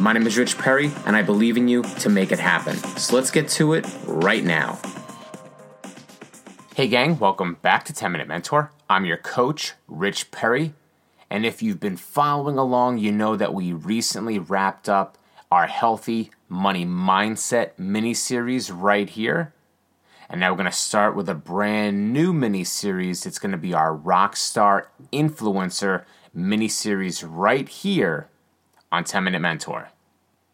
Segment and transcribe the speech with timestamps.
[0.00, 2.74] My name is Rich Perry, and I believe in you to make it happen.
[2.96, 4.78] So let's get to it right now.
[6.74, 8.72] Hey, gang, welcome back to 10 Minute Mentor.
[8.88, 10.72] I'm your coach, Rich Perry.
[11.28, 15.18] And if you've been following along, you know that we recently wrapped up
[15.50, 19.52] our Healthy Money Mindset mini series right here.
[20.30, 23.26] And now we're going to start with a brand new mini series.
[23.26, 28.29] It's going to be our Rockstar Influencer mini series right here
[28.92, 29.90] on 10 Minute Mentor.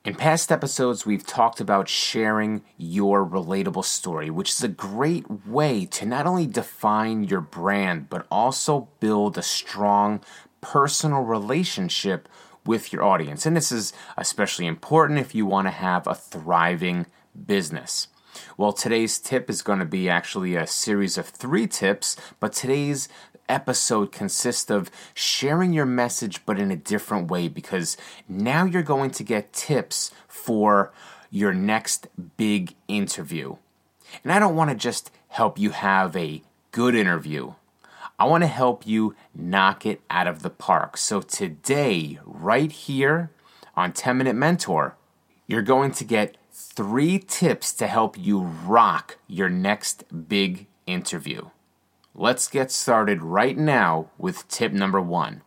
[0.05, 5.85] In past episodes, we've talked about sharing your relatable story, which is a great way
[5.87, 10.23] to not only define your brand, but also build a strong
[10.61, 12.29] personal relationship
[12.65, 13.47] with your audience.
[13.47, 17.07] And this is especially important if you want to have a thriving
[17.47, 18.07] business.
[18.57, 23.09] Well, today's tip is going to be actually a series of three tips, but today's
[23.49, 27.97] episode consists of sharing your message but in a different way because
[28.29, 30.93] now you're going to get tips for
[31.31, 33.57] your next big interview.
[34.23, 37.55] And I don't want to just help you have a good interview.
[38.19, 40.97] I want to help you knock it out of the park.
[40.97, 43.31] So today, right here
[43.75, 44.97] on 10 Minute Mentor,
[45.47, 51.51] you're going to get three tips to help you rock your next big interview.
[52.19, 55.43] Let's get started right now with tip number one.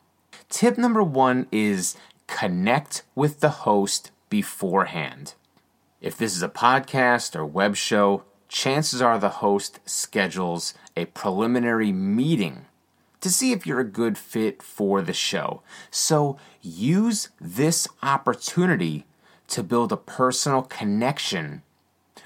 [0.49, 5.33] Tip number one is connect with the host beforehand.
[5.99, 11.91] If this is a podcast or web show, chances are the host schedules a preliminary
[11.91, 12.67] meeting
[13.21, 15.63] to see if you're a good fit for the show.
[15.89, 19.07] So use this opportunity
[19.47, 21.63] to build a personal connection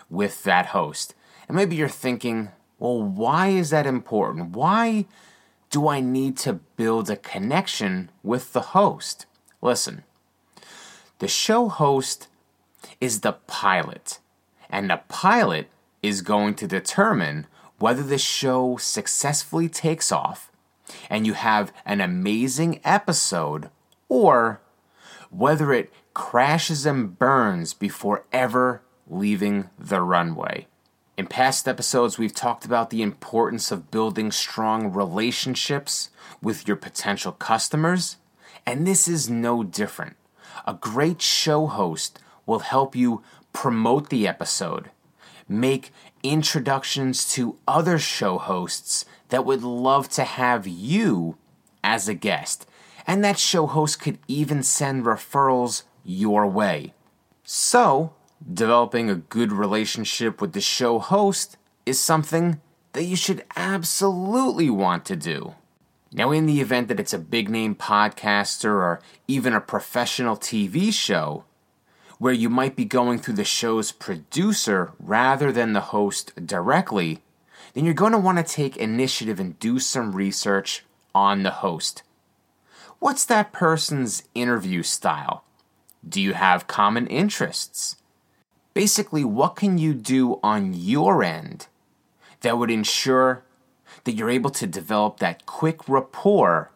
[0.10, 1.16] with that host.
[1.48, 2.50] And maybe you're thinking,
[2.84, 4.50] well, why is that important?
[4.58, 5.06] Why
[5.70, 9.26] do I need to build a connection with the host?
[9.62, 10.04] Listen,
[11.20, 12.28] the show host
[13.00, 14.20] is the pilot,
[14.70, 15.70] and the pilot
[16.02, 17.48] is going to determine
[17.80, 20.52] whether the show successfully takes off
[21.10, 23.70] and you have an amazing episode
[24.10, 24.60] or
[25.30, 30.68] whether it crashes and burns before ever leaving the runway.
[31.16, 36.10] In past episodes, we've talked about the importance of building strong relationships
[36.42, 38.18] with your potential customers,
[38.66, 40.16] and this is no different.
[40.66, 43.22] A great show host will help you
[43.52, 44.90] promote the episode,
[45.48, 45.92] make
[46.24, 51.38] introductions to other show hosts that would love to have you
[51.84, 52.68] as a guest,
[53.06, 56.96] and that show host could even send referrals your way.
[57.44, 58.14] So,
[58.52, 62.60] developing a good relationship with the show host is something
[62.94, 65.56] that you should absolutely want to do.
[66.12, 70.94] Now, in the event that it's a big name podcaster or even a professional TV
[70.94, 71.46] show,
[72.20, 77.22] where you might be going through the show's producer rather than the host directly,
[77.74, 82.04] then you're going to want to take initiative and do some research on the host.
[83.00, 85.44] What's that person's interview style?
[86.08, 87.98] Do you have common interests?
[88.74, 91.68] Basically, what can you do on your end
[92.42, 93.44] that would ensure
[94.04, 96.72] that you're able to develop that quick rapport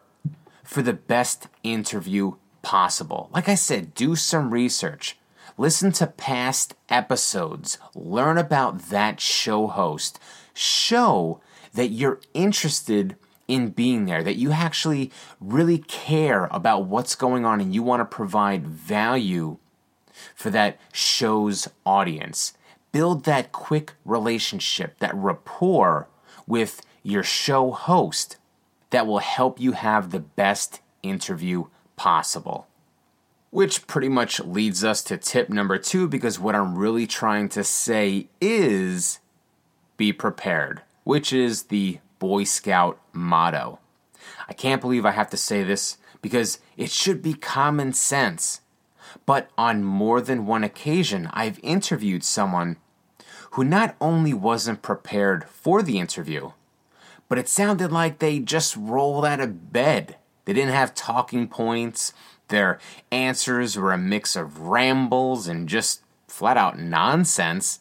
[0.62, 3.28] for the best interview possible?
[3.32, 5.16] Like I said, do some research.
[5.56, 7.78] Listen to past episodes.
[7.94, 10.20] Learn about that show host.
[10.54, 11.40] Show
[11.74, 13.16] that you're interested
[13.48, 15.10] in being there, that you actually
[15.40, 19.58] really care about what's going on and you want to provide value
[20.34, 22.54] for that show's audience.
[22.92, 26.08] Build that quick relationship, that rapport
[26.46, 28.36] with your show host
[28.90, 31.64] that will help you have the best interview
[31.96, 32.66] possible.
[33.50, 37.64] Which pretty much leads us to tip number two because what I'm really trying to
[37.64, 39.20] say is
[39.96, 43.78] be prepared, which is the Boy Scout motto.
[44.48, 48.60] I can't believe I have to say this because it should be common sense.
[49.26, 52.76] But on more than one occasion, I've interviewed someone
[53.52, 56.52] who not only wasn't prepared for the interview,
[57.28, 60.16] but it sounded like they just rolled out of bed.
[60.44, 62.12] They didn't have talking points.
[62.48, 62.78] Their
[63.12, 67.80] answers were a mix of rambles and just flat out nonsense,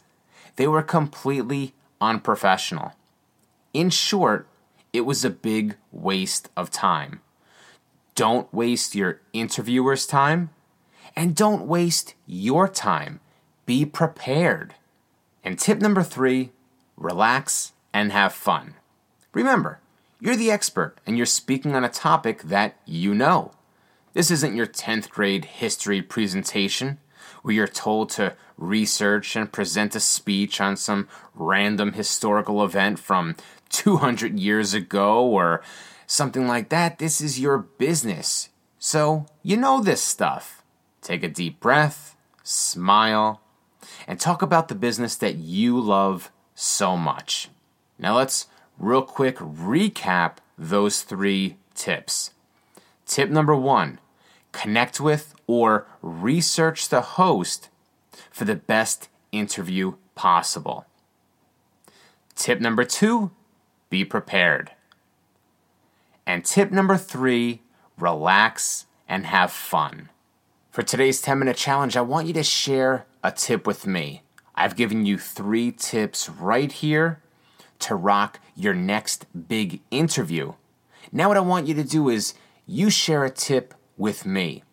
[0.56, 2.94] they were completely unprofessional.
[3.74, 4.48] In short,
[4.92, 7.22] it was a big waste of time.
[8.16, 10.50] Don't waste your interviewer's time
[11.18, 13.20] and don't waste your time.
[13.66, 14.76] Be prepared.
[15.44, 16.52] And tip number three
[16.96, 18.76] relax and have fun.
[19.34, 19.80] Remember,
[20.20, 23.52] you're the expert and you're speaking on a topic that you know.
[24.14, 27.00] This isn't your 10th grade history presentation
[27.42, 33.36] where you're told to research and present a speech on some random historical event from
[33.70, 35.64] 200 years ago or
[36.06, 37.00] something like that.
[37.00, 38.50] This is your business.
[38.78, 40.57] So you know this stuff.
[41.08, 43.40] Take a deep breath, smile,
[44.10, 47.48] and talk about the business that you love so much.
[47.98, 52.32] Now let's real quick recap those three tips.
[53.06, 54.00] Tip number one
[54.52, 57.70] connect with or research the host
[58.30, 60.86] for the best interview possible.
[62.36, 63.32] Tip number two
[63.90, 64.72] be prepared.
[66.26, 67.62] And tip number three
[67.98, 70.10] relax and have fun.
[70.72, 74.22] For today's 10 minute challenge, I want you to share a tip with me.
[74.54, 77.20] I've given you three tips right here
[77.80, 80.54] to rock your next big interview.
[81.12, 82.36] Now, what I want you to do is
[82.68, 84.64] you share a tip with me.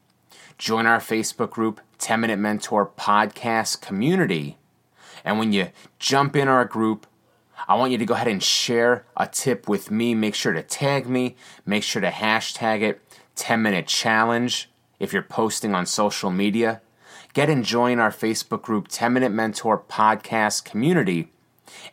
[0.59, 4.59] Join our Facebook group, 10 Minute Mentor Podcast Community.
[5.25, 5.69] And when you
[5.99, 7.07] jump in our group,
[7.67, 10.15] I want you to go ahead and share a tip with me.
[10.15, 13.01] Make sure to tag me, make sure to hashtag it
[13.37, 14.69] 10 minute challenge
[14.99, 16.81] if you're posting on social media.
[17.33, 21.33] Get and join our Facebook group, 10 Minute Mentor Podcast Community,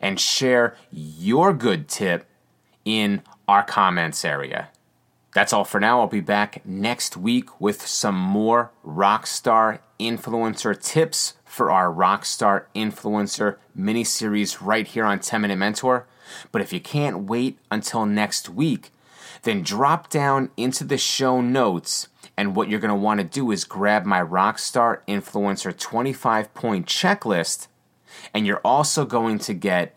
[0.00, 2.26] and share your good tip
[2.84, 4.68] in our comments area.
[5.34, 6.00] That's all for now.
[6.00, 13.56] I'll be back next week with some more Rockstar Influencer tips for our Rockstar Influencer
[13.74, 16.06] mini series right here on 10 Minute Mentor.
[16.50, 18.90] But if you can't wait until next week,
[19.42, 22.08] then drop down into the show notes.
[22.42, 26.86] And what you're going to want to do is grab my Rockstar Influencer 25 point
[26.86, 27.68] checklist.
[28.34, 29.94] And you're also going to get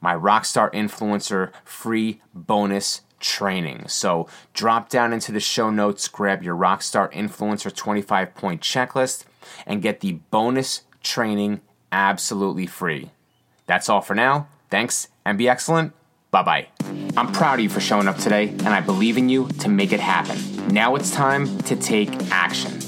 [0.00, 3.86] my Rockstar Influencer free bonus training.
[3.86, 9.24] So drop down into the show notes, grab your Rockstar Influencer 25 point checklist,
[9.64, 11.60] and get the bonus training
[11.92, 13.12] absolutely free.
[13.66, 14.48] That's all for now.
[14.70, 15.92] Thanks and be excellent.
[16.32, 16.66] Bye bye.
[17.16, 19.92] I'm proud of you for showing up today, and I believe in you to make
[19.92, 20.55] it happen.
[20.70, 22.80] Now it's time to take action.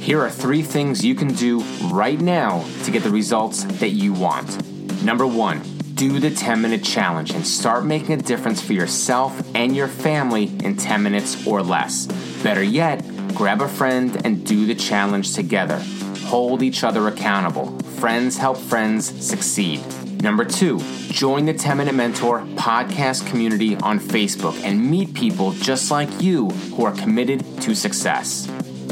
[0.00, 4.12] Here are three things you can do right now to get the results that you
[4.12, 4.64] want.
[5.02, 5.62] Number one,
[5.94, 10.44] do the 10 minute challenge and start making a difference for yourself and your family
[10.64, 12.06] in 10 minutes or less.
[12.42, 13.04] Better yet,
[13.34, 15.82] grab a friend and do the challenge together
[16.26, 17.78] hold each other accountable.
[18.00, 19.80] Friends help friends succeed.
[20.22, 20.80] Number two,
[21.10, 26.48] join the 10 Minute Mentor podcast community on Facebook and meet people just like you
[26.50, 28.48] who are committed to success.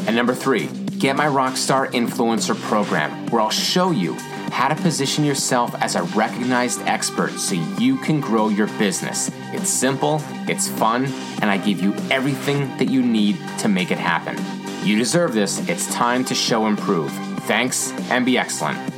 [0.06, 0.67] And number three,
[0.99, 4.15] get my Rockstar Influencer program where I'll show you
[4.53, 9.29] how to position yourself as a recognized expert so you can grow your business.
[9.53, 11.06] It's simple, it's fun,
[11.41, 14.38] and I give you everything that you need to make it happen.
[14.87, 15.67] You deserve this.
[15.69, 17.11] It's time to show improve.
[17.47, 18.94] Thanks and be excellent.